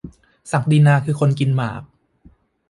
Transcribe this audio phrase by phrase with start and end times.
[0.51, 1.83] ศักดินาคือคนกินหมาก?